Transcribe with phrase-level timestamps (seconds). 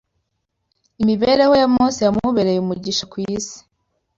[1.01, 3.57] Imibereho ya Mose yamubereye umugisha ku isi